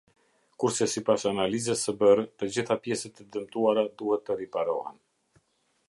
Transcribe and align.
Kurse 0.61 0.85
sipas 0.93 1.25
analizës 1.31 1.83
së 1.87 1.95
bërë, 1.99 2.25
të 2.41 2.49
gjitha 2.55 2.79
pjesët 2.87 3.23
e 3.25 3.29
dëmtuara 3.37 3.85
duhet 4.01 4.27
të 4.31 4.39
riparohen. 4.41 4.99